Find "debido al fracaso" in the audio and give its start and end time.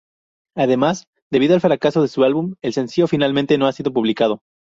1.31-2.01